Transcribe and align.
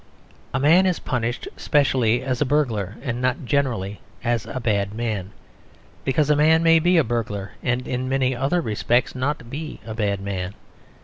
A 0.51 0.59
man 0.59 0.87
is 0.87 0.97
punished 0.97 1.47
specially 1.57 2.23
as 2.23 2.41
a 2.41 2.43
burglar, 2.45 2.95
and 3.03 3.21
not 3.21 3.45
generally 3.45 4.01
as 4.23 4.47
a 4.47 4.59
bad 4.59 4.95
man, 4.95 5.29
because 6.03 6.31
a 6.31 6.35
man 6.35 6.63
may 6.63 6.79
be 6.79 6.97
a 6.97 7.03
burglar 7.03 7.51
and 7.61 7.87
in 7.87 8.09
many 8.09 8.35
other 8.35 8.61
respects 8.61 9.13
not 9.13 9.51
be 9.51 9.79
a 9.85 9.93
bad 9.93 10.19
man. 10.19 10.55